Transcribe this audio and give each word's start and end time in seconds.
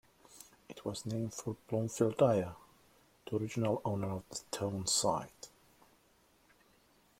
It 0.67 0.83
was 0.83 1.05
named 1.05 1.35
for 1.35 1.55
Bloomfield 1.67 2.17
Dyer, 2.17 2.55
the 3.29 3.35
original 3.37 3.83
owner 3.85 4.09
of 4.09 4.23
the 4.31 4.41
town 4.51 4.87
site. 4.87 5.51